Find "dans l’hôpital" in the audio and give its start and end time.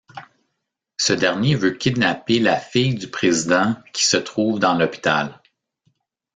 4.59-5.39